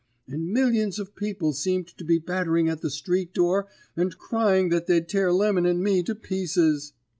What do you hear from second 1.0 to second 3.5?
people seemed to be battering at the street